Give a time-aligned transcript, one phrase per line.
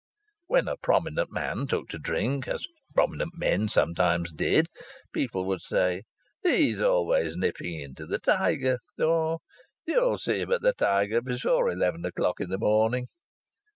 [0.47, 2.65] When a prominent man took to drink (as
[2.95, 4.65] prominent men sometimes did),
[5.13, 6.01] people would say,
[6.41, 9.41] "He's always nipping into the Tiger!" Or,
[9.85, 13.09] "You'll see him at the Tiger before eleven o'clock in the morning!"